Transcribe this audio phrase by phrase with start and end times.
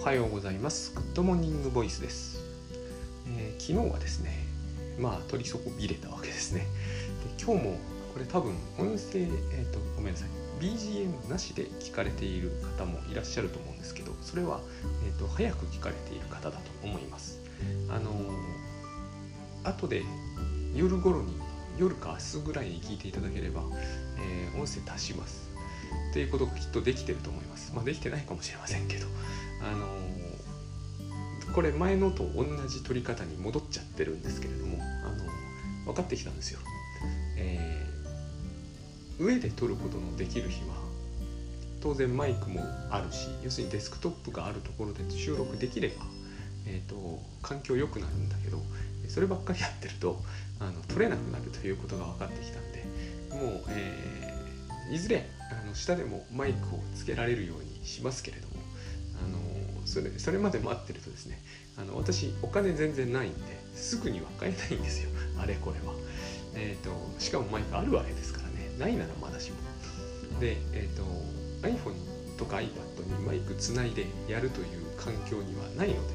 [0.00, 0.94] おはようございます。
[0.94, 2.42] グッドモーニングボイスです、
[3.36, 4.46] えー、昨日はですね
[4.98, 6.60] まあ撮りそびれたわけですね。
[7.36, 7.76] で今日も
[8.14, 10.28] これ多分音声えっ、ー、とごめんなさい。
[10.58, 14.60] BGM なしで聞かれている方もいらっしゃると思うんですけどそれは、
[15.06, 17.38] えーと、早く聞かれている方だと思います。
[17.90, 20.02] あのー、後で
[20.74, 21.34] 夜頃に
[21.78, 23.64] 夜か明日ぐらいに聞いていただければ、
[24.18, 25.49] えー、音声足します。
[26.10, 27.72] っていうことがきっとできてると思います。
[27.74, 29.06] まあ、できてないかもしれませんけど、
[29.62, 36.60] あのー、これ前のと同じ取り方に戻っちゃってるんですけれども、あのー、分かってきたんですよ。
[37.36, 40.80] えー、上で撮ることのできる日は
[41.80, 42.60] 当然マイクも
[42.90, 45.94] あるし要するにデスクトップがあるところで収録できれば、
[46.66, 48.58] えーと、環境良くなるんだけど
[49.08, 50.20] そればっかりやってると
[50.60, 52.84] あの撮れなくなるということが分かってきたんで
[53.34, 54.49] もう、えー、
[54.90, 58.54] いずれあの下でもマイクをつけられるようにしますけれども
[59.24, 61.40] あのそれそれまで待ってるとですね
[61.76, 63.38] あの私お金全然ないんで
[63.74, 65.10] すぐには買えないんですよ。
[65.38, 65.94] あれこれは、
[66.54, 68.70] えーと、しかもマイクあるわけですからね。
[68.78, 69.56] ないならまだしも。
[70.40, 71.04] で、えーと、
[71.62, 71.94] iPhone
[72.36, 72.66] とか iPad
[73.06, 76.14] にマイクつないでやるという環境にはないので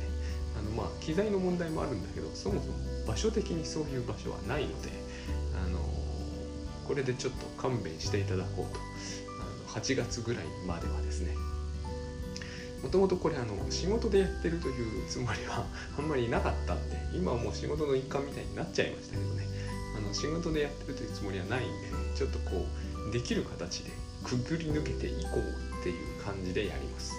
[0.58, 2.74] あのまあ機材の問題もあるんだけどそもそも
[3.08, 4.90] 場所的にそういう場所はないので
[6.88, 8.80] これでちょっと勘弁していただこうと。
[9.76, 11.36] 8月ぐらいまではですね。
[12.82, 15.66] もともとこれあの仕事でやってるというつもりは
[15.98, 19.48] あんまりなかったんで今はもう仕事の一環みたいになっちゃいましたけどね。
[19.98, 22.66] あの仕事でやってるというつもりはないんでちょっとこ
[23.10, 23.92] うできる形で
[24.24, 27.14] くぐり抜けていこうっていう感じでやります。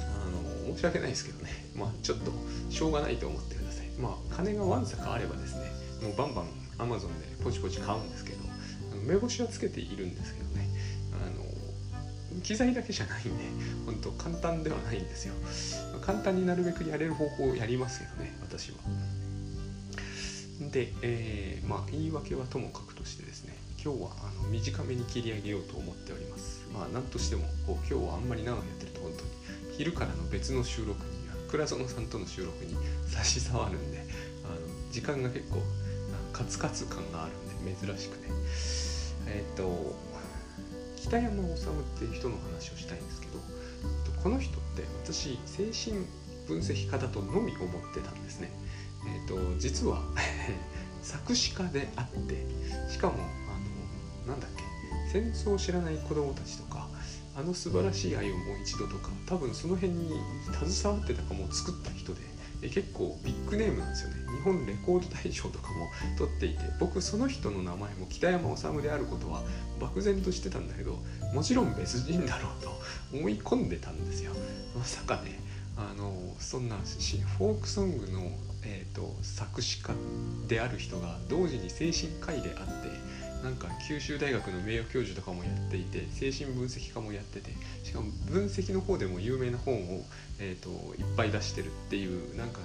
[0.00, 0.28] あ
[0.66, 1.70] の申し訳ないですけどね。
[1.74, 2.32] まあちょっと
[2.68, 3.88] しょうがないと思ってください。
[3.98, 5.72] まあ金がわんさかあればですね
[6.02, 6.46] もうバンバン
[6.78, 8.51] Amazon でポチポチ買うんですけど。
[9.02, 10.68] 目星はつけているんですけどね。
[11.12, 13.30] あの機材だけじゃないんで
[13.84, 15.34] 本当簡単ではないんですよ。
[16.00, 18.78] 簡単になるべくやれる方法をやりますけどね私は。
[20.70, 26.62] で、えー、まあ言い訳はともかくとしてですね今日はあの短めに切り上げようと思っております。
[26.72, 29.30] まあ何としてもこう今日はあんまり長くやってると本当に
[29.76, 32.74] 昼からの別の収録に倉園さんとの収録に
[33.06, 34.06] 差し障るんで
[34.44, 34.56] あの
[34.90, 35.62] 時間が結構
[36.32, 38.32] カツカツ感があるんで珍しくね。
[39.26, 39.96] えっ、ー、と
[40.96, 43.32] 北山治っていう人の話をしたいんですけど
[44.22, 46.06] この人って私精神
[46.46, 48.50] 分析家だとのみ思ってたんですね。
[49.04, 50.00] えーと、実は
[51.02, 52.46] 作詞家であって
[52.88, 54.62] しかもあのなんだっけ
[55.12, 56.88] 戦争を知らない子供たちとか
[57.34, 60.20] あの素晴らしい愛をもう一度とか多分その辺に
[60.52, 62.20] 携わってたかも作った人で
[62.62, 64.16] で結構ビッグネームなんですよね。
[64.32, 69.42] 日本レコード大賞とかも取っていて僕その人の名前も北山治であることは
[69.80, 70.98] 漠然としてたんだけど
[71.34, 72.70] もちろん別人だろうと
[73.12, 74.32] 思い込んでたんですよ。
[74.76, 75.40] まさかね
[75.76, 78.30] あのそんなフォークソングの、
[78.64, 79.92] えーと作詞家
[80.46, 82.88] である人が同時に精神科医であって
[83.42, 87.50] なんか九州大学の名誉教授とかもやっていて精神分析家もやってて
[87.82, 90.04] しかも分析の方でも有名な本を、
[90.38, 92.60] えーと、いっぱい出してるっていうなんか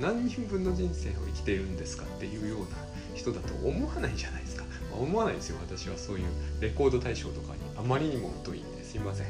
[0.00, 2.66] 何人分の人生を生きているんですかっていうような
[3.14, 6.24] 人だと思わないじゃないですか、まあ、思わないですよ私はそういう
[6.60, 9.26] レコード大賞とかにあまりにも疎いんですいません、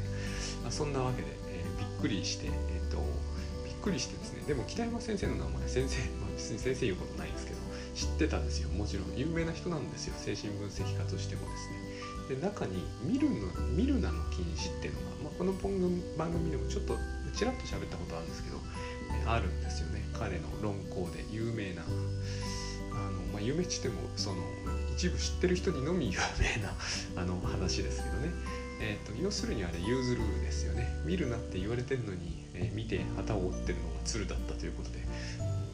[0.61, 2.97] まあ、そんなわけで、えー、びっくりして、えーと、
[3.65, 4.43] びっくりしてですね。
[4.47, 7.40] でも北山先生の名前先生、まあ、別に先生言うことないです
[7.93, 9.17] 知ってたんですよもちろん。
[9.17, 12.35] 有名な人なんですよ精神分析家としてもですね。
[12.35, 13.35] で中にミルの
[13.75, 15.53] ミルナの禁止っていうのが、まあ、この
[16.17, 16.95] 番組でもちょっと
[17.35, 18.57] ちらっと喋ったことあるんですけど、
[19.23, 20.03] えあるんですよね。
[20.13, 24.37] 彼の論考で有名なあの、まあ、有名ってもその
[24.95, 26.75] 一部知ってる人にのみ有名な
[27.21, 28.29] あの話ですけどね、
[28.81, 30.87] えーと、要するにあれユーズルールですよね。
[31.05, 34.99] 見るなって言われてるのに、えー、見て旗を折ってるのが鶴だったということで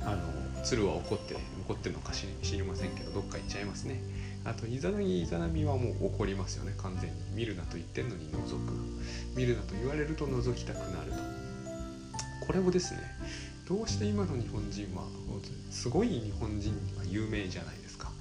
[0.01, 1.33] あの鶴は怒って
[1.65, 4.01] 怒ってるのか知りませんけどどっか行っちゃいますね。
[4.43, 6.73] あとイザナギイザナミはもう怒りますよね。
[6.77, 7.15] 完全に。
[7.33, 9.37] 見るなと言ってんのに覗く。
[9.37, 11.17] 見るなと言われると覗きたくなると。
[12.45, 12.99] これをですね
[13.67, 15.03] どうして今の日本人は
[15.71, 18.11] すごい日本人は有名じゃないですか。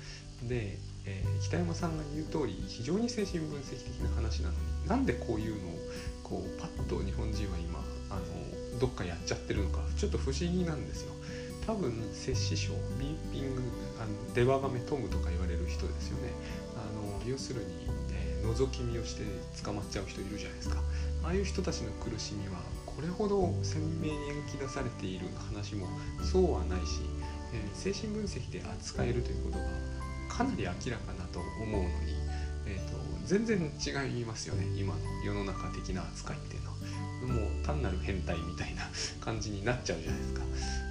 [0.44, 5.78] で、えー、北山さんが言う通り非常に精神分析的な話なのになんでこういうのを
[6.22, 7.80] こうパッと日本人は今
[8.10, 11.12] あのどっかやっちゃってるのかちょっと不思議なんですよ。
[11.66, 13.62] 多分摂氏症ビーピング
[14.00, 16.32] あのデバガメトムとか言われる人ですよね。
[16.76, 17.66] あの要するに、
[18.12, 19.24] えー、覗き見をして
[19.64, 20.80] 捕まっちゃう人いるじゃないですか。
[21.24, 25.88] ああいう人たちの苦しみはこれほど鮮明に描き出されている話も
[26.22, 27.00] そうはないし、
[27.52, 29.64] えー、精神分析で扱えるということが
[30.28, 32.14] かなり明らかなと思うのに、
[32.66, 34.66] えーと、全然違いますよね。
[34.78, 36.76] 今の世の中的な扱いっていうのは。
[37.26, 38.82] もう単なる変態みたいな
[39.20, 40.42] 感じになっちゃうじゃないですか、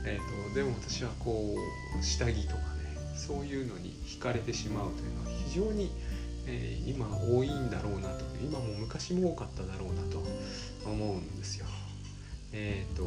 [0.06, 1.56] えーと、でも私はこ
[2.00, 2.64] う下着とかね
[3.16, 5.92] そういうのに惹かれてしまうというのは非常に、
[6.46, 8.26] えー、今多いんだろうなと。
[8.42, 10.22] 今も昔も多かっただろうなと
[10.86, 11.66] 思うんですよ。
[12.54, 13.04] えーと、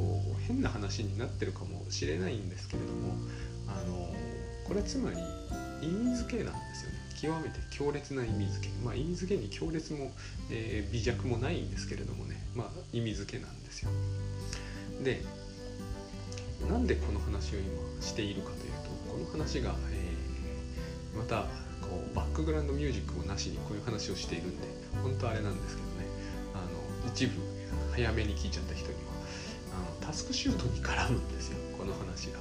[0.46, 3.14] 変な話になってるかもしれないんですけれども
[3.66, 4.14] あの
[4.66, 5.16] これつまり
[5.80, 6.98] 意味付けなんですよね。
[7.20, 8.72] 極めて強烈な意味付け。
[8.84, 10.12] まあ意味付けに強烈も、
[10.50, 12.36] えー、微弱もないんですけれどもね。
[12.54, 13.90] まあ意味付けなんですよ。
[15.02, 15.22] で
[16.66, 21.42] なんでこの話を今しているかというとこの話が、えー、また
[21.82, 24.66] こうバックグラウンドミュージックもなしにこういう話をしているんで
[25.02, 26.06] 本当あれなんですけどね
[26.54, 26.58] あ
[27.06, 27.40] の一部
[27.92, 29.00] 早めに聞いちゃった人には
[29.74, 32.38] あのタスクシュートに絡むんですよこの話が。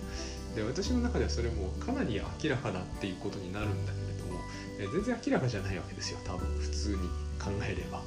[0.56, 4.40] で私の中ではそれもかなり明らかだっていうことになるんだけれども、
[4.80, 6.98] え全然明らかじゃないわけですよ多分普通に
[7.40, 8.02] 考えれば。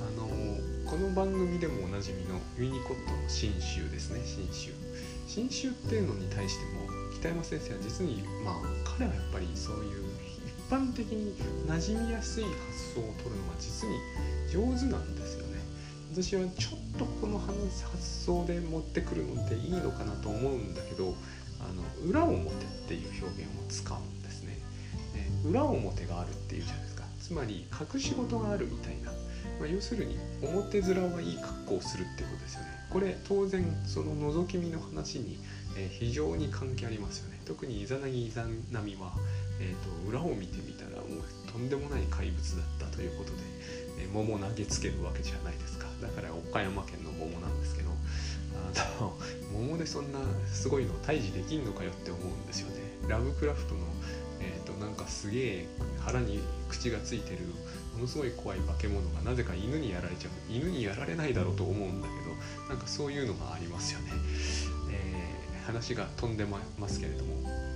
[0.00, 0.26] あの
[0.90, 4.72] この番組でもおなじみのユニコットの新集ですね新集
[5.32, 10.10] 新集っていうのに対しても北山先生は実にまあ彼はやっぱりそういう
[10.44, 11.32] 一般的に
[11.68, 13.94] 馴染みやすい発想を取るのが実に
[14.50, 15.60] 上手なんですよね
[16.12, 17.62] 私はちょっとこの発
[18.24, 21.14] 想で持ってくるのっていいのかなと思うんだけど
[21.60, 22.52] あの裏表っ
[22.88, 24.58] ていう表現を使うんですね。
[25.44, 26.89] 裏表があるっていうじゃないですか
[27.30, 29.12] つまり隠し事があるみたいな、
[29.60, 32.66] まあ、要するに表面はいい格好をするってことですよね。
[32.90, 35.38] これ当然その覗き見の話に、
[35.78, 37.40] え、非常に関係ありますよね。
[37.46, 39.12] 特にイザナギイザナミは、
[39.60, 43.36] えーと、裏を見てみたらもうとんでもない怪物だったということで、
[44.00, 45.86] えー、桃投げつけるわけじゃないですか。
[46.02, 47.90] だから岡山県の桃なんですけど
[48.74, 49.14] あの
[49.52, 50.18] 桃でそんな
[50.52, 53.80] すごいの退治できんのかよって思うんですよねラブクラフトの、
[54.80, 55.66] なんかすげえ
[56.00, 57.38] 腹に口がついてる
[57.94, 62.14] ものすごい怖い化け物がなぜか犬にやられちゃう犬にやられないだろうと思うんだけ
[62.64, 64.12] どなんかそういうのがありますよね、
[64.90, 67.70] えー、話が飛んでますけれども。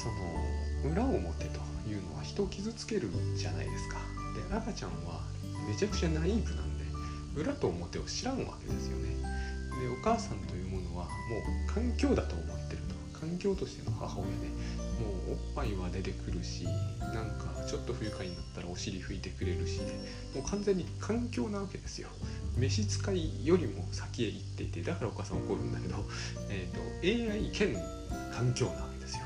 [0.00, 3.98] その裏表というのは人を傷つけるじゃないですか。
[4.48, 5.20] で赤ちゃんは
[5.68, 6.84] めちゃくちゃナイーブなんで
[7.36, 9.14] 裏と表を知らんわけですよね。
[9.78, 11.10] でお母さんというものはも
[11.68, 12.59] う環境だと思っ
[13.20, 14.32] 環境としての母親で
[14.98, 19.86] もうおっぱいは出てくるしなんかちょっと不愉快になったらお尻拭いてくれるしね
[20.34, 22.08] もう完全に環境なわけですよ。
[22.56, 25.96] 召使いよりも先へ行っていてだからお母さん怒るんだけど、
[26.50, 27.74] えーと、AI 兼
[28.32, 29.22] 環境なわけですよ。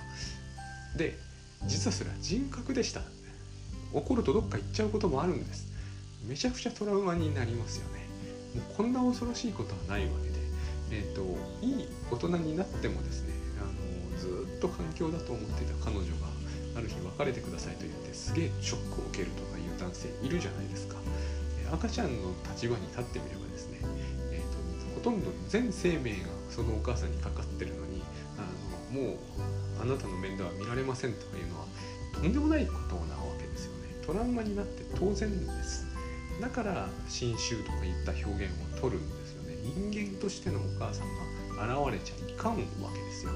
[0.96, 1.18] で
[1.66, 3.02] 実はそれは人格でした。
[3.92, 5.66] 怒るとどっか行っちゃうこともあるんです。
[6.26, 8.06] めちゃくちゃトラウマになりますよね。
[8.54, 10.34] もうこんな恐ろしいことはないわけで、
[10.90, 11.22] えーと、
[11.64, 13.33] いい大人になってもですね
[14.64, 16.32] と環境だと思っていた彼女が
[16.76, 20.96] ある日別れてくださいと言ってすげえショックを受けるとかいう男性いるじゃないですか、
[21.60, 23.78] え赤ちゃんの立場に立ってみればですね、
[24.32, 28.02] えーと、ほとんど全生命がそのお母さんにかかってるのに
[28.38, 28.48] あ
[28.94, 29.16] のもう
[29.82, 31.66] あなたの面倒は見られませんとかいうのは
[32.14, 33.94] とんでもないことなわけですよね。
[34.06, 35.86] トラウマになって当然です。
[36.40, 39.56] だから新種とかいった表現を取るんですよね。
[39.92, 41.24] 人間としてのお母さんが
[41.54, 43.32] 現れちゃいかんわけですよ、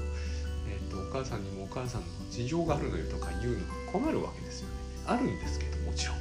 [0.67, 4.75] えーと、お母さんにもお母さんの事情があるのよとか言うのが困るわけですよね。
[5.05, 6.17] あるんですけどもちろん。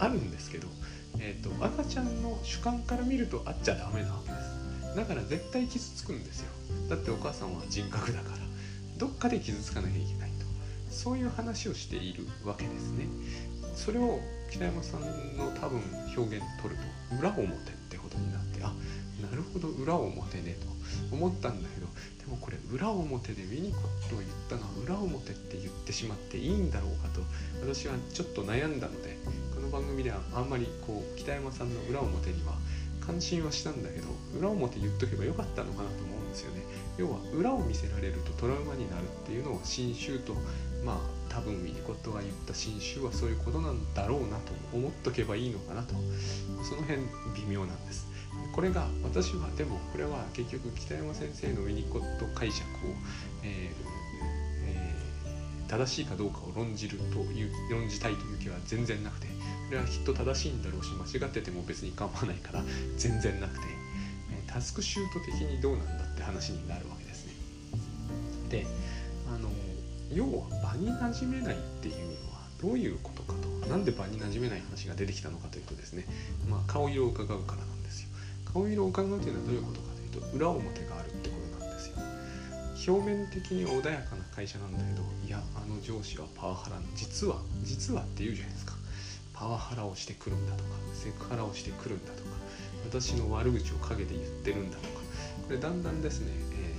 [0.00, 0.68] あるんですけど、
[1.18, 4.96] えーと、赤ちゃんの主観から見るとあっちゃダメなわけです。
[4.96, 6.48] だから絶対傷つくんですよ。
[6.88, 8.38] だってお母さんは人格だから。
[8.96, 10.46] どっかで傷つかなきゃいけないと。
[10.90, 13.06] そういう話をしているわけですね。
[13.78, 14.18] それを
[14.50, 15.00] 北山さん
[15.36, 15.80] の多分
[16.16, 16.80] 表現取る
[17.10, 18.72] と裏表ってことになってあ
[19.22, 21.77] なるほど裏表ねと思ったんだけど
[22.18, 27.20] でもこれ裏表でウィニコットを言ったのは裏表って言ってしまっていいんだろうかと
[27.62, 29.16] 私はちょっと悩んだので
[29.54, 32.54] この番組ではあんまりこう北山さんの裏表には
[33.00, 36.60] 関心はしたんだけど裏表言っとけばよかったのかなと思うんですよね。
[36.98, 40.34] 要は裏を見せられるとトラウマになるっていうのを新州と
[40.84, 45.94] まあ多分ウィニコットが言った新種はそういうことなんだろうなと思っとけばいいのかなと
[46.62, 47.00] その辺
[47.34, 48.06] 微妙なんです。
[48.52, 52.90] これが私はでもこれは結局北山先生のウィニコット解釈を、
[53.44, 53.88] えー
[54.66, 62.64] えー、正しいかどうかを論じるという論じたいという気は全然なくてこれはきっと正しいんだろうし間違ってても別に構わないから
[62.96, 63.66] 全然なくて、
[64.32, 67.32] えタスクシュート的にどうなんだって話になるわけですね。
[68.48, 68.66] で
[69.28, 69.50] あの
[70.10, 73.48] 要は場に馴染めないっていうのはどういうことかと。
[73.68, 76.06] なんで場に馴染めない話が出てきたのかというとですね、
[76.48, 77.77] まあ、顔色を伺うからなん
[78.64, 82.94] ですよ顔色を伺うというのはどういうことかというと裏表があるってことなんですよ。
[82.94, 88.74] 表面的に穏やかな会社なんだけどいやあの上司はパワハラの実は実はって言うじゃないですか。
[89.34, 92.30] パワハラをしてくるんだとかセクハラをしてくるんだとか
[92.90, 94.98] 私の悪口を陰で言ってるんだとか。
[95.48, 96.74] これだんだんですね、え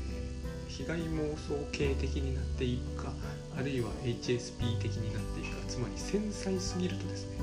[0.68, 3.12] ー、被害妄想系的になっていくか
[3.58, 7.40] あるいは HSP 的になっていくかつまり繊細すぎるとですね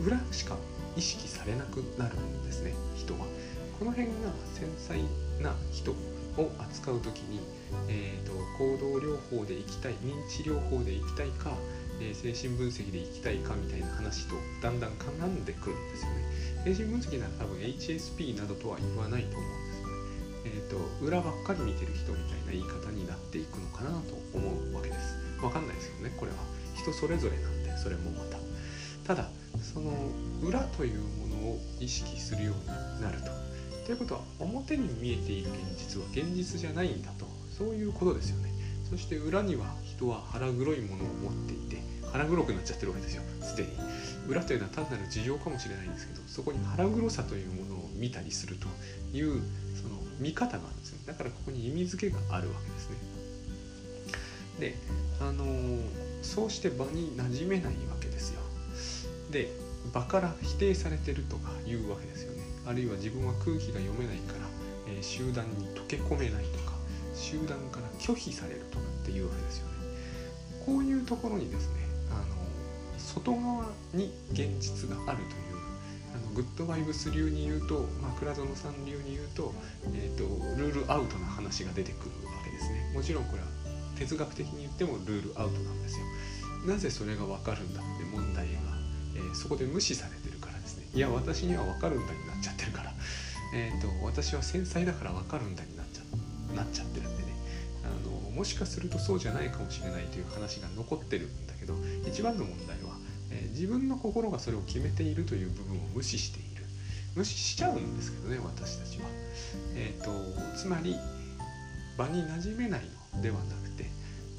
[0.00, 0.56] 裏しか
[0.96, 3.26] 意識されなくなるんですね人は。
[3.80, 5.00] この辺が繊細
[5.40, 5.92] な人
[6.36, 7.40] を扱う時に、
[7.88, 11.56] えーと、行動療法でいきたい認知療法でいきたいか、
[11.98, 16.76] えー、精神分析でいきたいかみたいな話とだんだん絡んでくるんですよね。
[16.76, 19.94] 精神分析なら多分 HSP などとは言わないと思うんですよね。
[20.44, 25.16] えっ、ー、と裏ばっかり見てる人みたいな言い方になっていくのかなと思うわけです。
[25.42, 26.36] わかんないですよねこれは。
[26.76, 28.36] 人それぞれなんでそれもまた。
[29.08, 29.30] ただ
[29.62, 29.90] その
[30.44, 33.40] 裏というものを意識するようになると。
[33.86, 38.50] ということは表に見えている現実は現実じゃないんだとそういうことですよね。
[38.88, 43.22] そして裏には人は腹黒いものを持っていて腹黒くなっちゃってるわけですよ。
[43.40, 43.68] すでに。
[44.28, 48.68] 裏というのは単なる事情かもしれないんですけどそこに腹黒さというものを見たりすると
[49.16, 49.42] いう
[49.74, 52.96] その見方があるんですよだからここに意味付けがあるわけですね。
[54.60, 54.74] で
[55.20, 55.80] あのー、
[56.22, 58.40] そうして場に馴染めないわけですよ。
[59.30, 59.50] で
[59.92, 62.39] 場から否定されてるとかいうわけですよね。
[62.70, 64.46] あるいは自分は空気が読めないから、
[64.86, 66.78] えー、集団に溶け込めないとか
[67.16, 69.74] 集団から拒否されるとかっていうわけですよね。
[70.64, 72.22] こういうところにですねあの
[72.96, 75.58] 外側に現実があるという
[76.14, 79.52] あのグッドバイブス流に言うと、まあ、倉園さん流に言うと,、
[79.92, 80.22] えーと、
[80.56, 82.92] ルールアウトな話が出てくるわけですね。
[82.94, 83.48] もちろんこれは
[83.98, 86.04] 哲学的に言ってもルールアウトなんですよ。
[86.66, 88.52] なぜそれが分かるんだって問題が、
[89.16, 90.86] えー、そこで無視されてるからですね。
[90.94, 92.92] いや私には分かるんだっちゃってるから、
[93.54, 97.28] えーと、私は繊細だから分かるんだになっちゃなっちゃってるんでね
[97.84, 101.74] あのもしかするとそうじゃないかもしれないという話が残ってるんだけど
[102.08, 102.96] 一番の問題は、
[103.30, 106.64] えー、自分の心がそれを決めているという部分を無視している
[107.14, 109.04] 無視しちゃうんですけどね私たちは。
[109.74, 110.10] えーと、
[110.56, 110.96] つまり
[111.98, 112.82] 場に馴染めない
[113.14, 113.86] のではなくて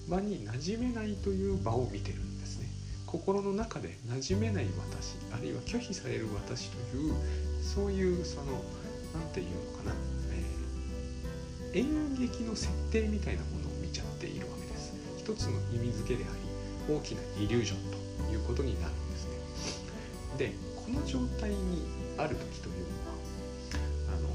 [0.08, 2.67] 場に馴染めないという場を見てるんですね。
[3.05, 7.13] 心の中で馴染めない私あるいは拒否される私という
[7.61, 8.63] そういうその
[9.13, 9.95] 何て言うのかな、
[11.71, 14.93] えー、演劇の設定みたいなものを見ちゃっているわけです。
[15.17, 16.27] 一つの意味付けであ
[16.87, 17.77] り大きなイリュージョン
[18.27, 19.31] ということになるんですね。
[20.37, 21.85] でこの状態に
[22.17, 24.29] ある時というのはあの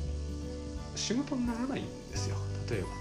[0.94, 2.36] 仕事にならないんですよ
[2.70, 2.92] 例えばね、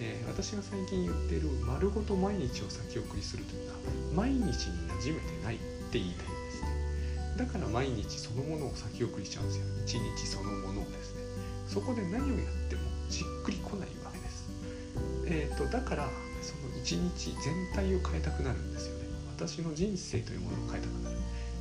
[0.00, 3.78] えー、私が最近言ってる丸ごと毎日を先送りするというのは
[4.14, 4.50] 毎日に
[4.88, 6.41] 馴染めてないって言いたい
[7.36, 9.64] だから毎日そのものを先送りしちゃうんですよ。
[9.84, 11.22] 一日そのものをですね。
[11.66, 14.50] そこで何をやってもじっくり来ないわけです。
[15.26, 16.08] えっ、ー、とだから
[16.42, 19.06] その一日全体を変えたくなるんですよね。
[19.36, 21.16] 私の人生というものを変えたくなる。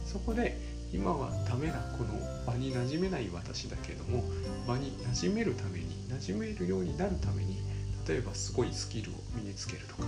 [0.06, 0.60] そこで
[0.94, 4.24] 今はダメなこの場に馴染めない私だけども
[4.68, 7.60] 場に馴染めるために馴染めるようになるために
[8.06, 10.04] 例えばすごいスキルを身につけるとか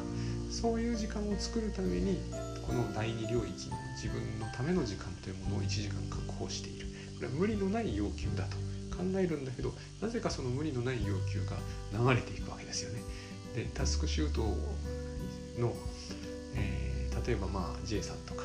[0.49, 2.17] そういう時間を作るために
[2.65, 6.87] この第二領域の自分のための時間というものを1時間確保している。
[7.15, 8.57] これは無理のない要求だと。
[8.93, 11.57] 考えるんだけどなぜかその無理のない要求が
[12.13, 13.01] 流れていくわけですよね。
[13.55, 14.41] でタスクシュート
[15.59, 15.73] の、
[16.55, 18.43] えー、例えばまあ J さんとか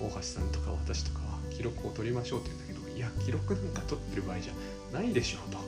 [0.00, 4.52] 大橋さんとか私とかは記録を取りましょうって言うんだけどいや記録なんか取ってる場合じゃ
[4.96, 5.58] ないでしょうと。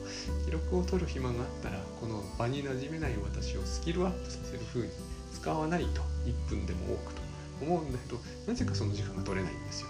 [0.45, 4.89] 記録を取る暇があったらこの場に馴染めない私をスキルアップさせる風に
[5.33, 6.01] 使わないと。
[6.25, 7.20] 1分でも多くと。
[7.61, 9.87] 思うんだけどなぜかその時間が取れないんですよ。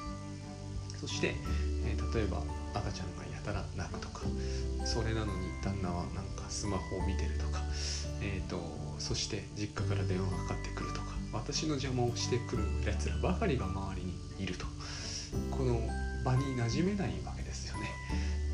[0.99, 1.35] そして、
[1.85, 4.21] えー、例えば赤ちゃんがやたら泣くとか
[4.85, 7.63] それなのに旦那はなんかスマホを見てるとか、
[8.21, 8.61] えーと、
[8.99, 14.65] そして実家から電話がかかってくるとか私の邪魔をしてくるやつらばかりが周りにいると。
[15.49, 15.79] この
[16.25, 17.89] 場に馴染めないわけですよね。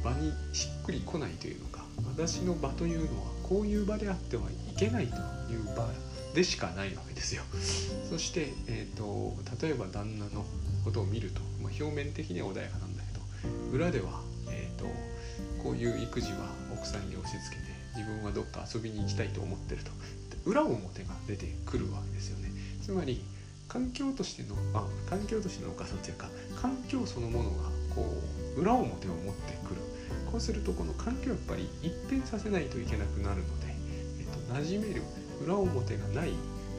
[0.03, 5.15] 場にしっくり来ないというのか私の場というのはこういう場であってはいけないと
[5.51, 5.87] いう場
[6.37, 7.41] でしかないわけですよ。
[8.07, 10.45] そして、えーと、例えば旦那の
[10.85, 14.85] ことを見ると、まあ、表面的には穏やかなんだけど裏では、えーと、
[15.63, 17.67] こういう育児は奥さんに押し付けて
[17.97, 19.89] 自分はどっか遊びに行きたいと思ってると。
[20.45, 22.51] 裏表が出てくるわけですよね。
[22.83, 23.19] つまり
[23.67, 26.29] 環境としてのあ環境としてのお母さんというか
[26.61, 27.55] 環境そのものが
[27.95, 28.05] こ
[28.55, 29.81] う裏表を持ってくる。
[30.31, 33.73] こうするとこの環境をやっぱり一変させないといけなくなるので、
[34.19, 35.01] えっと、馴染める
[35.43, 36.33] 裏表がない、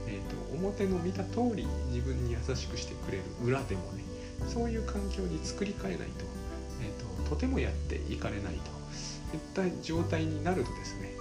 [0.06, 4.04] えっと、表の見た通り自分に優しくしてくれる裏でもね
[4.46, 6.24] そういう環境に作り変えないと,、
[6.82, 11.12] えっと、とてもやっていかれないといった状態になるとですね、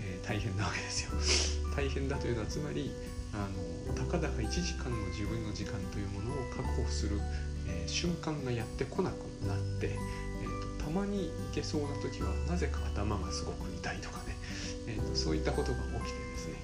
[0.00, 1.10] えー、大変なわけですよ。
[1.76, 2.90] 大変だというのはつまり
[3.34, 3.48] あ
[3.88, 7.20] のたかだか1時間の自分の時間というものを確保する
[7.68, 9.14] えー、瞬間がやってこなく
[9.46, 14.36] なって、えーと、たまに行けそうな時はなぜか頭がすごく痛いとかね、
[14.86, 16.54] えーと、そういったことが起きてですね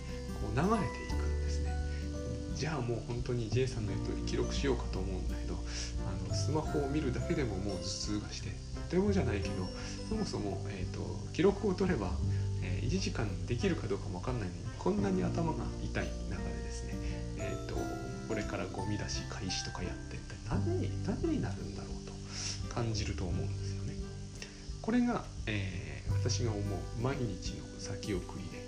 [0.43, 1.73] こう流れていくんですね
[2.55, 5.55] じゃあもう本当に J さんの言う通り記録しようかと思うんだけど
[6.07, 8.51] あのスマホを見るだけでももう頭痛がして
[8.91, 9.69] とてもじゃないけど
[10.09, 11.01] そもそも、えーと、
[11.33, 12.11] 記録を取れば、
[12.63, 16.95] えー、1時間できるかどうかも分かんないのにこんなに頭が痛い中でですね、
[17.39, 17.77] えーと、
[18.29, 23.95] これからゴミ出し開始とかやって一体何に何になるんだろうと感じると思うんですよね。
[24.83, 26.63] これが、えー、私が思う
[27.01, 28.65] 毎日の先送りで、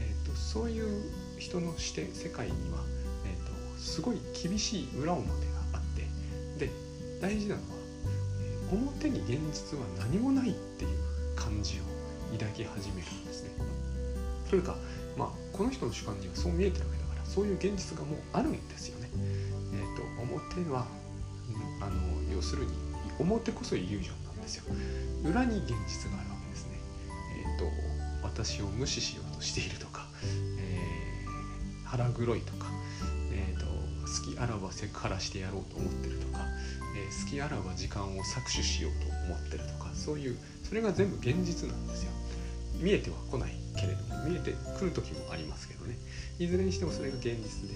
[0.00, 1.02] えーと、そういう
[1.38, 2.84] 人の視点世界には、
[3.26, 5.34] えーとすごい厳しい裏表が
[5.74, 5.80] あっ
[6.58, 6.70] てで
[7.20, 7.68] 大事なのは
[8.40, 10.98] え表に現実は何もないっていう
[11.36, 11.82] 感じを
[12.36, 13.50] 抱き始めるんですね。
[14.50, 14.76] というか、
[15.16, 19.08] まあ、この人の主観にはそう見えてるわけだからそういう現実がもうあるんですよね。
[19.74, 20.86] えーと、表は、
[21.48, 22.72] うん、あの要するに
[23.18, 24.64] 表こそイリュージョンなんですよ。
[25.24, 26.78] 裏に現実があるわけですね。
[27.36, 27.64] えーと、
[28.22, 30.06] 私を無視しようとしているとか、
[30.57, 30.57] え、
[31.88, 32.66] 腹黒いとか、
[33.32, 33.68] えーと
[34.08, 36.40] 好きあらばセクハラしてやろうと思ってるとか、
[36.96, 42.10] えー、好きあらば時間を搾取しようと思ってるとかそういうそれが全部現実なんですよ。
[42.80, 45.96] 見えては来ないけれども見えてくる時もありますけどね。
[46.38, 47.74] いずれにしてもそれが現実で、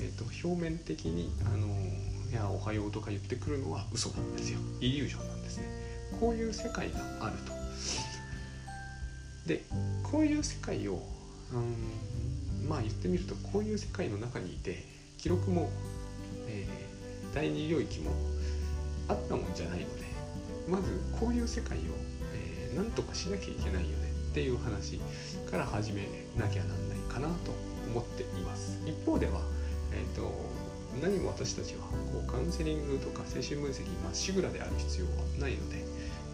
[0.00, 1.66] えーと、表面的にあの
[2.30, 4.58] いやおはようとか言ってくるのは嘘なんですよ。
[4.80, 5.64] イリュージョンなんですね。
[6.20, 7.52] こういう世界があると。
[9.46, 9.64] で
[10.04, 11.02] こういう世界を
[11.52, 12.31] うん
[12.72, 14.82] まあ言ってみるとこういう世界の中にいて
[15.18, 15.68] 記録も、
[16.48, 18.12] えー、第二領域も
[19.08, 20.04] あったもんじゃないので
[20.66, 21.80] まずこういう世界を、
[22.34, 24.98] えー、なんとかしなきゃいけないよねっていう話
[25.50, 27.52] から始めなきゃなんないかなと
[27.90, 29.42] 思っています一方では、
[29.92, 30.32] えーと、
[31.02, 35.84] 何も私たちはこうカウンセリングとか精神分析まっしぐらである必要はないので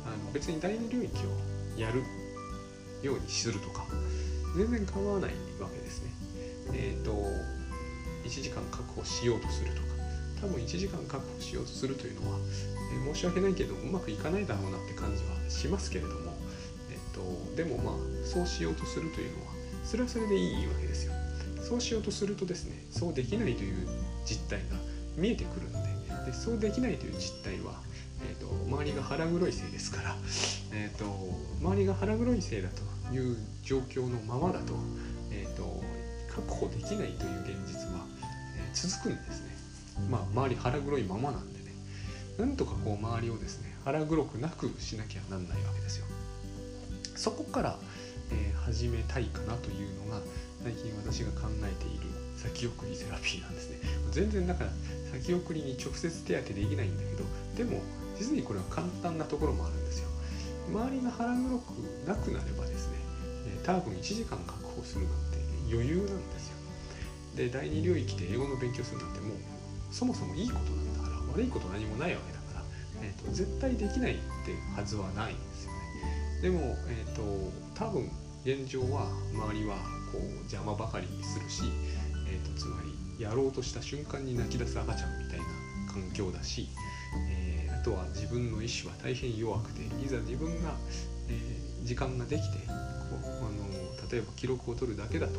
[0.06, 2.04] あの別に第二領域をやる
[3.02, 3.84] ようにするとか
[4.56, 6.17] 全然構わないわけですね。
[6.74, 7.12] え、ー、と
[8.24, 9.88] 1時間確保しようとするとか。
[10.40, 12.38] 多分1時間確保しようとするというのは、
[13.08, 16.32] え申し訳ないけどうまくいかないだろうなって感じはしますけれども、
[16.90, 19.52] えっと、でもまあそうしようとするというのは
[19.84, 21.12] それはそれでいいわけですよ。
[21.60, 23.88] そうしようとするとですねそうできないという
[24.24, 24.76] 実態が
[25.16, 27.80] 見えてくるのででそうできないという実態は、
[28.22, 30.16] えーと、周りが腹黒いせいですから、
[30.72, 31.04] えーと、
[31.60, 34.74] 周りが腹黒いせいだという状況のままだと,、
[35.30, 35.82] えーと
[36.38, 38.06] 確保できないという現実は、
[38.56, 39.56] え、続くんですね。
[40.08, 41.74] まあ、周り腹黒いままなんでね。
[42.38, 46.06] なんとかこう周りをですね腹黒くなくしなきゃなんないわけですよ。
[47.16, 47.78] そこから、
[48.30, 50.22] えー、始めたいかなというのが
[50.62, 53.78] 最近私が考えている先送りセラピーなんですね。
[54.12, 54.70] 全然だから
[55.12, 57.24] 先送りに直接手当てできないんだけど
[57.56, 57.82] でも
[58.16, 60.08] 実にこれは簡単なところもあるんですよ。
[60.70, 61.70] 周りが腹黒く
[62.06, 62.98] なくなればですね、
[63.48, 65.27] えー、多分1時間確保するなん
[65.70, 66.58] 余裕なんですよ。
[67.36, 69.36] で第二領域で英語の勉強するなんてもう
[69.90, 72.62] そもそもいいことなんだから悪いこと何もないわけだから、
[73.02, 75.78] えーと、絶対できないってはずはないんですよね。
[76.42, 77.22] でも、えーと、
[77.74, 78.10] 多分
[78.44, 79.76] 現状は周りは
[80.12, 81.62] こう邪魔ばかりするし、
[82.28, 85.44] えーと、つまりやろうとした瞬間に泣き出す赤ちゃんみたいな
[85.92, 86.68] 環境だし、
[87.28, 90.72] えー、とは自分の意志は大変弱くていざ自分が、
[91.28, 95.34] えー、時間ができてこうあの例えば記録を取るだけだと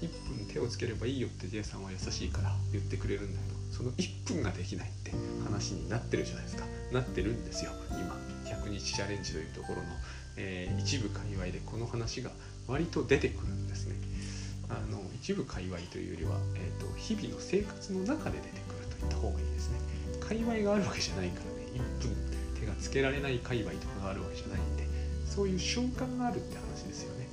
[0.00, 5.12] 1分手をつければいいよって J さんは優しいから言ってくれるんだけどその1分ができないって
[5.44, 6.64] 話になってるじゃないですか。
[6.92, 8.16] なってるんですよ今。
[8.44, 9.84] 100日チャレンジというところの、
[10.36, 12.30] えー、一部界隈でこの話が
[12.66, 13.96] 割と出てくるんですね。
[14.68, 19.78] あの一部界隈というよりは、えーと、日々の生活の中で出てくるといった方がいいですね。
[20.20, 21.49] 界隈があるわけじゃないから。
[21.74, 22.16] 1分
[22.58, 24.86] 手がつけられない界隈とかがあるわけじゃないんで
[25.26, 27.28] そういう瞬間があるって話ですよね。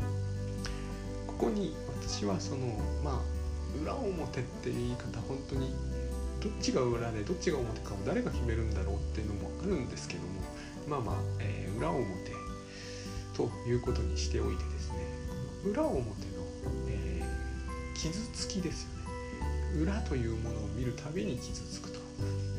[1.25, 2.67] ここに私はその
[3.03, 5.73] まあ裏表っていう言い方本当に
[6.41, 10.27] どっちが裏でどっちが表かを誰が決めるんだろうっていうのもあるんですけども
[10.87, 12.07] まあまあ、えー、裏表
[13.35, 14.95] ということにしておいてですね
[15.63, 16.15] この裏表の、
[16.89, 18.97] えー、傷つきですよね。
[19.81, 21.96] 裏というものを見るたびに傷つくと。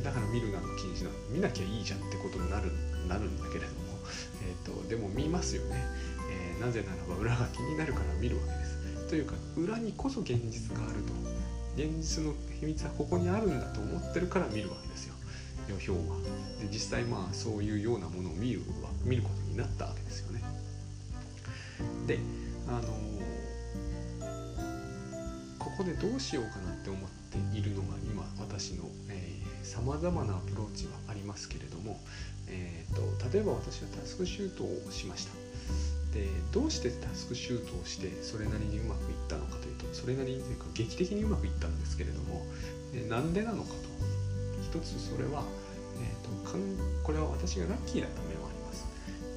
[0.04, 2.70] だから見るなの禁止なの見なきゃいいじゃんってことになる
[3.08, 3.98] なるんだけれども、
[4.42, 5.84] えーと、でも見ますよね、
[6.30, 9.08] えー、なぜならば裏が気になるから見るわけです。
[9.08, 11.38] というか裏にこそ現実があると。
[11.78, 15.14] 現実の秘密はここにあるんだと思ってるから見るわけですよ。
[15.68, 16.16] 予評は。
[16.60, 18.62] で実際まあそういうようなものを見る
[19.04, 20.42] 見ることになったわけですよね。
[22.08, 22.18] で
[22.66, 22.88] あの
[25.60, 29.37] こここでどうしようかなって思っているのが今私のえ
[29.68, 32.00] さまざまなアプローチはありますけれども、
[32.48, 35.32] えーと、例えば私はタスクシュートをしました。
[36.14, 42.46] でどうしてタスクシュートをしてそれなりにうまくいったのかというとそれなりにというか劇的にうまくいったんですけれども
[43.10, 44.18] なんでなのかと。
[44.68, 45.44] 一つそれは、
[45.96, 46.60] えーと、かん
[47.02, 48.86] これは私がラッキーだった面はあります。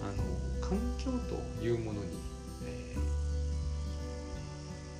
[0.02, 2.08] あの環境というものに、
[2.66, 2.96] え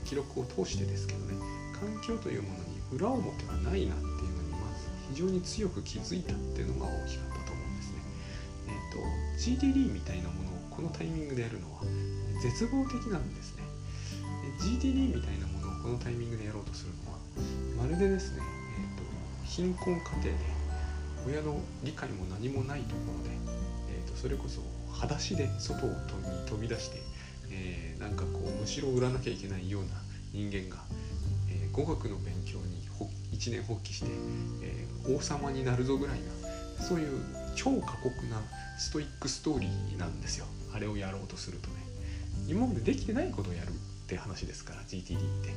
[0.06, 1.36] ー、記録を通してですけどね
[1.74, 4.51] 環境というものに裏表がないなっていうのに
[5.12, 8.00] 非常に強く気づいたっていうのが大きかったと思うんですね。
[8.68, 11.84] えっ、ー、と GTD みたいなものをこのタイミングでやるのは
[12.42, 13.64] 絶望的なんですね。
[14.60, 17.20] GTD みたいなものをこのタイミングでやろうとするのは
[17.78, 18.44] まるでですね、
[18.80, 19.04] えーと、
[19.46, 20.32] 貧困家庭で
[21.28, 23.36] 親の理解も何もないところで、
[23.90, 25.94] えーと、それこそ裸足で外に
[26.48, 27.02] 飛び出して、
[27.52, 29.90] えー、なんかこうむしろ売らなきゃいけないような
[30.34, 30.82] 人間が
[31.50, 32.71] え語学の勉強に
[33.42, 34.12] 一年発起して、
[34.62, 37.20] えー、王様になるぞぐらいなそういう
[37.56, 38.40] 超過酷な
[38.78, 40.46] ストイックストーリーなんですよ。
[40.72, 41.76] あれをやろうとするとね。
[42.48, 43.72] 今までできてないことをやるっ
[44.06, 45.54] て話ですから GTD って。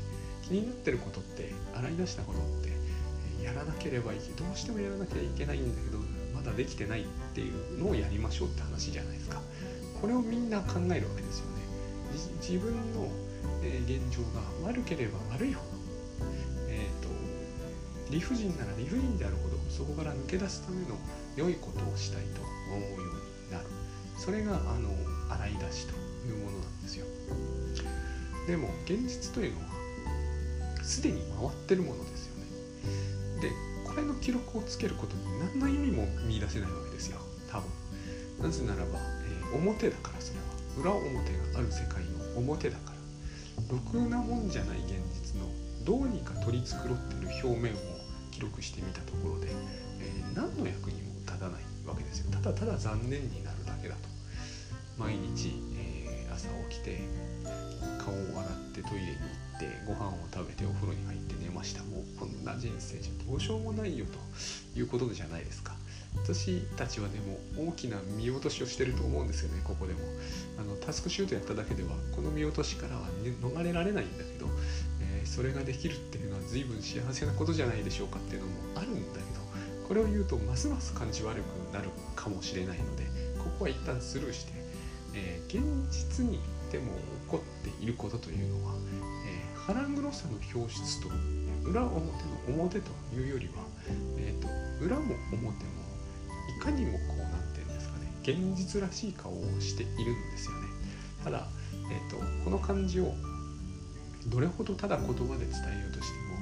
[0.48, 5.98] 気になってることって洗い出したことってやらなければいけどうしてもやらなきゃいけないんだけど
[6.34, 9.40] まだできてないっていうのをやりましょうって話じゃないですか。
[10.00, 11.64] これをみんな考えるわけですよね。
[12.40, 13.08] 自分の
[13.62, 15.74] 現状が悪ければ悪いほど
[18.10, 20.96] 理不尽なら理不尽であるほどそこから抜け出すための
[21.36, 23.66] 良いことをしたいと思うようになる。
[24.16, 24.90] それがあの
[25.30, 25.92] 洗い出しと
[26.28, 27.06] いうものなんですよ。
[28.46, 29.66] でも現実というのは
[30.82, 32.46] すでに回ってるものですよね。
[33.40, 33.50] で
[33.88, 37.18] これの記録をつけることに何の意味も見いだせないわけですよ。
[37.50, 37.70] 多分。
[38.42, 38.98] なぜならば、
[39.52, 40.44] えー、表だからそれは。
[40.76, 41.14] 裏表
[41.52, 42.94] がある世界の表だから。
[43.70, 45.48] ろくなもんじゃない現実の
[45.84, 47.93] どうにか取り繕ってる表面を
[48.34, 49.46] 記録してみたところで、
[50.00, 52.32] えー、何の役にも立たないわけですよ。
[52.32, 54.00] ただただ残念になるだけだと。
[54.98, 57.00] 毎日、えー、朝起きて
[57.98, 59.14] 顔を洗ってトイレに行
[59.56, 61.82] ってご飯を食べてお風呂に入って寝ました。
[61.84, 64.18] もうこんな人生じゃどうしようもないよと。
[64.76, 65.76] いうことじゃないですか。
[66.16, 69.60] 私たちはでも大きな見落としをしてると思うんですよね。
[69.64, 70.00] ここでも。
[70.58, 74.46] あのタスクシュートやっただけではこの見落としからは、ね、逃れられないんだけど
[75.26, 83.04] それができるっていうのは随分幸せなことじゃないでしょうかっていうのもあるんだけどこれを言うとますます感じ悪くなるかもしれないので
[83.38, 84.52] ここは一旦スルーして、
[85.14, 86.40] えー、現実に
[86.72, 88.74] でも起こっていることというのは、
[89.26, 91.08] えー、腹黒さの表出と
[91.68, 92.00] 裏表
[92.48, 93.52] の表というよりは、
[94.18, 94.48] えーと、
[94.84, 95.52] 裏も表も
[96.58, 100.68] いかにもこう何て言うんですかね現実らしい顔をしているんですよね。
[101.22, 101.46] ただ、
[101.90, 103.14] えーとこの感じを
[104.28, 106.34] どれほどただ言葉で伝えようとしても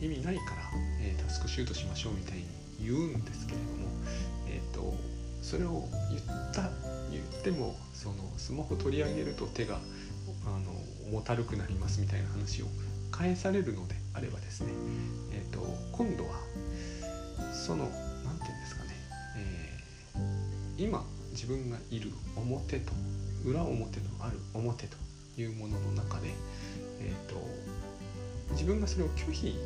[0.00, 0.62] 意味ないから、
[1.00, 2.44] えー、タスクシュートしましょうみたいに
[2.80, 3.88] 言うんですけれども、
[4.48, 4.94] えーと、
[5.42, 6.70] それを言った
[7.10, 9.78] 言ってもそのスマホ取り上げると手が
[10.46, 10.72] あの
[11.10, 12.66] 重たるくなりますみたいな話を
[13.10, 14.72] 返されるのであればですね、
[15.32, 15.60] えーと、
[15.92, 16.30] 今度は
[17.52, 18.90] その何て言うんですかね、
[19.36, 22.92] えー、今自分がいる表と
[23.44, 24.96] 裏表のある表と
[25.36, 26.28] いうものの中で、
[27.04, 27.36] えーと、
[28.52, 29.58] 自分がそれを拒否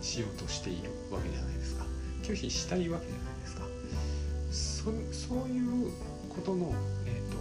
[0.00, 1.84] しようとしているわけじゃないですか。
[2.22, 4.92] 拒否したいわけじゃないですか。
[5.14, 5.92] そそういう
[6.28, 6.72] ことの、
[7.06, 7.38] えーと、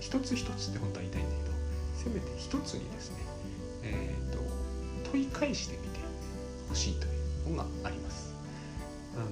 [0.00, 1.52] 一つ一つって本当は言いたいんだけど
[1.96, 3.16] せめて一つにですね、
[3.82, 4.38] えーと、
[5.10, 6.00] 問い返してみて
[6.68, 8.34] ほしいというのがあります。
[9.14, 9.26] あの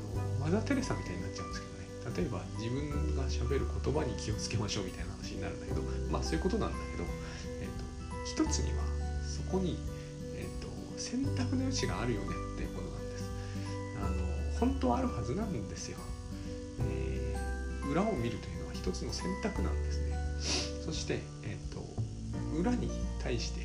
[0.45, 1.77] マザー・テレサみたいになっちゃうんですけどね。
[2.17, 7.05] 例えば自分がしゃべる言葉に気をつけましょうみたいな話になるんだけどまあそういうことなんだけど、
[7.61, 8.85] えー、と一つには
[9.57, 9.79] こに、
[10.35, 13.31] えーと、選択の余地があるよねっていうことなんです。
[13.99, 15.99] あの本当はあるはずなんですよ、
[16.81, 20.17] えー、裏を見るというのは一つの選択なんですね。
[20.85, 21.83] そして、えーと、
[22.59, 22.91] 裏に
[23.23, 23.61] 対して、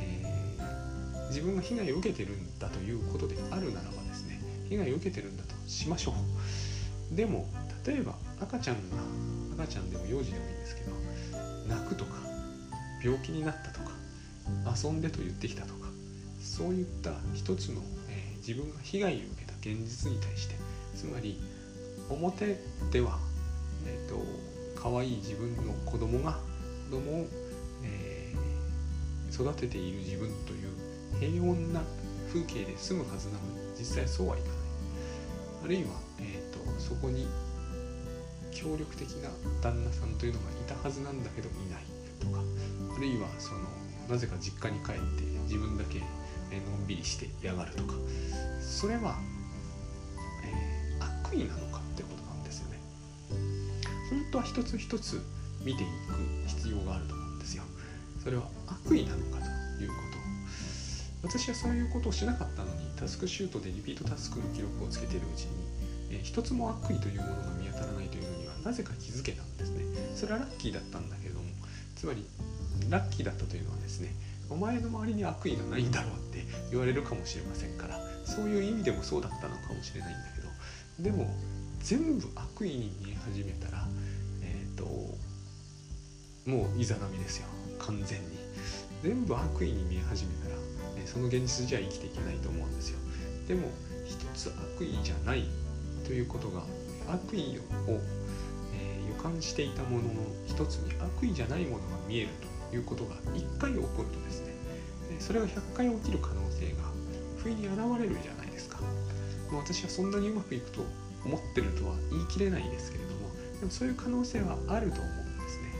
[0.00, 6.14] えー、自分が被害を受けてるんだということであるならばですね被害を受けてるんだとしましょ
[7.12, 7.14] う。
[7.14, 7.46] でも
[7.86, 8.76] 例えば赤ちゃん
[9.56, 10.92] が赤ちゃんでも幼児でもいいんですけど
[11.68, 12.12] 泣くとか
[13.02, 13.93] 病気になったとか
[14.64, 15.88] 遊んでと言ってきたとか
[16.40, 20.54] そういった一つの、えー、自分が被害を受けた現実に対して
[20.94, 21.40] つまり
[22.10, 22.58] 表
[22.92, 23.18] では、
[23.86, 24.20] えーと、
[24.80, 26.38] 可愛い自分の子供が
[26.90, 27.26] 子供を、
[27.82, 30.70] えー、育てている自分という
[31.18, 31.82] 平穏な
[32.28, 34.56] 風景で済むはずなのに実際そうはいかない。
[35.64, 37.26] あるいは、えーとそこに
[38.54, 39.28] 協力的な
[39.60, 41.84] 旦那さんというのがいたはずなんだけどいない
[42.20, 42.40] とか
[42.96, 43.60] あるいはその
[44.08, 46.04] なぜか実家に帰って自分だけ、の
[46.76, 47.94] んびりしてやがるとか。
[48.60, 49.18] それは、
[50.44, 52.78] えー、悪意なのかってことなんですよね。
[54.10, 55.22] 本当は一つ一つ
[55.62, 57.62] 見ていく必要があると思うんですよ。
[58.22, 59.38] それは悪意なのか
[59.78, 61.28] ということ。
[61.28, 65.50] 私はそういうことをしなかったのにタスクシュートでリピートタスクの記録をつけてるうちに、
[66.10, 69.84] えー、一つも悪意というものが見当たらないというのにはなぜか気づけたんですね。
[70.14, 71.46] それはラッキーだったんだけども
[71.96, 72.26] つまり
[72.90, 74.14] ラッキーだったというのはですね
[74.50, 80.40] お前の周りに悪意がないんだろうって言われるかもしれませんからそういう意味でもそうだったのかもしれないんだけ
[81.02, 81.34] どでも
[81.80, 83.84] 全部悪意に見え始めたら
[84.42, 84.84] えっ、ー、と
[86.50, 87.46] もういざなみですよ
[87.78, 88.44] 完全に。
[89.02, 92.98] 全部悪意に見え始めたら、ね、その現実じゃ生きていけないと思うんですよ。
[93.46, 93.68] でも
[94.06, 95.44] 一つ悪意じゃない
[96.06, 96.62] ということが
[97.08, 98.00] 悪意を、
[98.72, 100.08] えー、予感していたものの
[100.46, 102.53] 一つに悪意じゃないものが見えると。
[102.74, 104.54] いうことが1回起こるとですね
[105.20, 106.90] それが100回起きる可能性が
[107.38, 108.78] 不意に現れるじゃないですか。
[109.52, 110.84] 私はそんなにうまくいくと
[111.24, 113.28] 思ってるとは言い切れないですけれども
[113.60, 115.72] でもそういう可能性はあると思うんですね。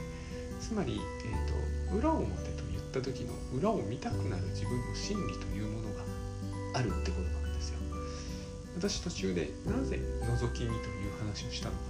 [0.61, 6.03] つまり、えーと、裏表と言った時の裏を見たくなる自分の心理というものが
[6.73, 7.79] あるってことなんですよ。
[8.77, 11.81] 私途中でなぜ覗き見という話をしたのか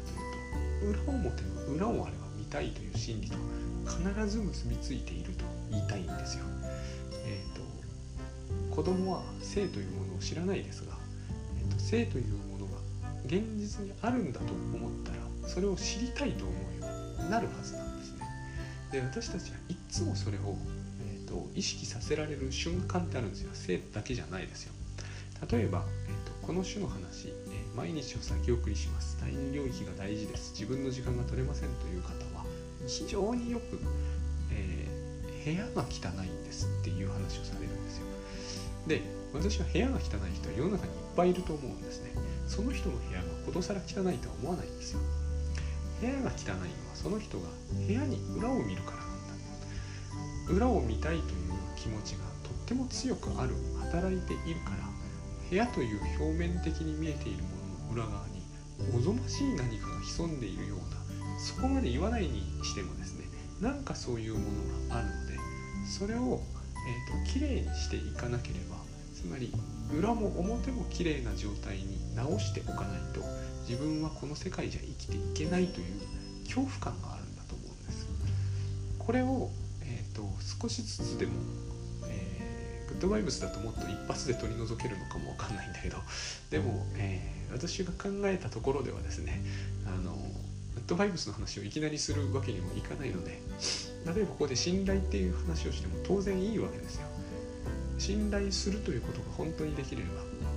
[0.81, 3.37] というと裏表の裏をあれば見たいという心理と
[3.85, 6.45] 必ず結びついていると言いたいんですよ
[7.25, 10.93] えーと、子供は性というものを知らないですが、
[11.59, 12.77] えーと、性というものが
[13.25, 15.17] 現実にあるんだと思ったら
[15.49, 16.87] それを知りたいと思うよ
[17.19, 18.19] うになるはずなんですね。
[18.91, 20.55] で私たちはいつもそれを、
[21.01, 24.73] えーと、意識させられる瞬間ってあるんですよ性だけじゃないですよ。
[25.51, 27.33] 例えば、えー、とこの種の話、
[27.75, 29.17] 毎日を先送りします。
[29.19, 30.53] 第二領域が大事です。
[30.53, 32.45] 自分の時間が取れませんという方は
[32.87, 33.79] 非常によく
[34.51, 34.87] え
[35.43, 38.05] 部屋が汚いんですっていう話をされるんですよ。
[38.87, 39.01] で
[39.33, 42.11] 私は部屋が汚い人は世の中にいっぱいいると思うんですね。
[42.47, 45.01] その人の部屋がことさら汚いとは思わないんですよ。
[45.99, 47.49] 部屋が汚いのはその人が
[47.85, 49.07] 部屋に裏を見るからなん
[50.47, 50.53] だ。
[50.53, 53.53] 裏を見たいという気持ちがとっても強くある
[53.91, 54.85] 働いているから
[55.49, 57.54] 部屋という表面的に見えているもの
[57.91, 58.41] 裏側に
[58.95, 63.25] おぞましい何かが潜んでいるようなそこまで言わないにしてもですね
[63.61, 65.37] なんかそういうものがあるので
[65.87, 66.41] それを、
[66.87, 68.77] えーと、きれいにしていかなければ
[69.13, 69.51] つまり
[69.97, 73.21] 裏も表もきれいな状態に直しておかないと
[73.67, 75.85] 自分はこの世界じゃ生きていけないという
[76.45, 78.07] 恐怖感があるんだと思うんです。
[78.99, 79.49] これを、
[79.83, 80.21] えーと、
[80.61, 81.33] 少しずつでも、
[82.07, 85.97] えー、グッドバイブスだともっと一発で取り除けるのかもわかんないんだけど
[86.51, 89.41] でも、えー、私が考えたところではですね
[89.87, 93.39] あのグッドバイブスの話をいきなりするわけにもいかないので
[94.05, 97.07] 例えばここで信頼っていう話をしても当然いいわけですよ。
[97.97, 100.09] 信頼するということが本当にできれば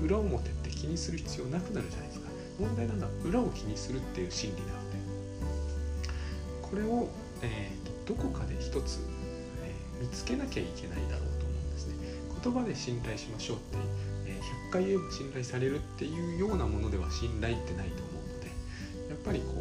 [0.02, 2.28] 裏表って気にする必要なくなるじゃないですか。
[2.58, 4.88] 問題なのは裏を気にするっていう心理なので。
[6.62, 7.08] これを、
[7.42, 9.00] えー、どこかで一つ、
[9.62, 11.94] えー、見つけなきゃいけないだろうと思うんですね。
[12.42, 13.78] 言葉で信頼しましょうって、
[14.70, 18.46] 回言えば信頼されるっていうようなものでは信頼ってないと思うので
[19.08, 19.54] やっぱりこ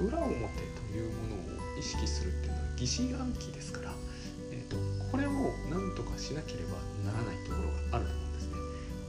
[0.00, 3.92] う裏表というものを意識するっていうのは疑心暗鬼ですから、
[4.50, 4.76] えーと、
[5.10, 5.30] これを
[5.70, 8.52] 何とかしなければならないところがあると思うんですね。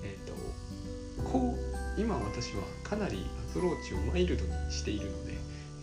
[0.03, 5.33] えーと、こう今私はかなりアプローチをマイルドにしているので、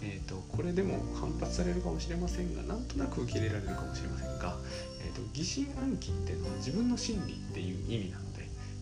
[0.02, 4.56] えーと、これでも反発されるかもしれませんがなんとなく受け入れられるかもしれませんが、
[5.04, 8.25] えー、と疑心暗鬼っていうのは自分の心理っていう意味なのです、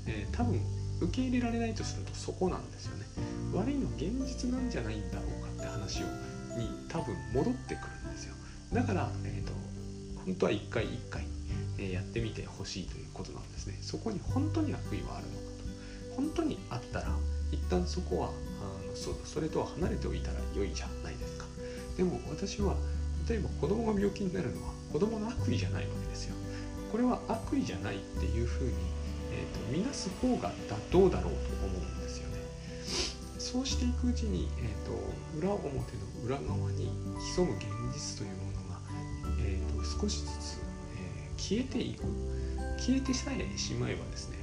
[0.06, 0.60] えー、多分
[1.00, 3.04] 受け入れられないとするとそこなんですよね。
[3.52, 6.06] 悪いのは現実なんじゃないんだろうかって話を
[6.56, 8.34] に多分戻ってくるんですよ。
[8.72, 9.52] だから、えーと、
[10.24, 11.24] 本当は一回一回、
[11.78, 15.44] えやってみてほしいということなんですねそこに本当に悪意はあるのか
[16.08, 17.08] と本当にあったら
[17.50, 21.46] 一旦そこはあのそそれとは離れておいたら良いじゃないですか
[21.96, 22.74] でも私は
[23.28, 26.34] 例えば子供が病気になるのは子供の悪意じゃないわけですよ
[26.92, 28.72] これは悪意じゃないっていうふうに、
[29.34, 30.52] えーと、と見なす方が
[30.90, 32.38] どうだろうと思うんですよね
[33.38, 34.92] そうしていくうちに、えーと、
[35.38, 35.82] 裏表の
[36.24, 36.90] 裏側に
[37.34, 38.54] 潜む現実というものが
[39.40, 40.60] えーと、少しずつ、
[40.96, 42.04] えー、消えていく
[42.78, 44.38] 消えてさえしまえばですね、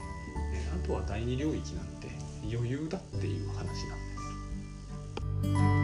[0.53, 2.07] えー、あとは第二領域なんて
[2.43, 3.73] 余裕だっていう話なんで
[5.77, 5.80] す。